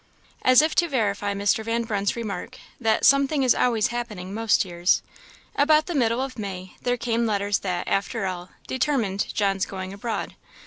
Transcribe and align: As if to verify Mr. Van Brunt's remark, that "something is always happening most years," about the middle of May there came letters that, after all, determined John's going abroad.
As 0.41 0.63
if 0.63 0.73
to 0.77 0.87
verify 0.87 1.35
Mr. 1.35 1.63
Van 1.63 1.83
Brunt's 1.83 2.15
remark, 2.15 2.57
that 2.79 3.05
"something 3.05 3.43
is 3.43 3.53
always 3.53 3.89
happening 3.93 4.33
most 4.33 4.65
years," 4.65 5.03
about 5.55 5.85
the 5.85 5.93
middle 5.93 6.21
of 6.23 6.39
May 6.39 6.73
there 6.81 6.97
came 6.97 7.27
letters 7.27 7.59
that, 7.59 7.87
after 7.87 8.25
all, 8.25 8.49
determined 8.65 9.31
John's 9.35 9.67
going 9.67 9.93
abroad. 9.93 10.33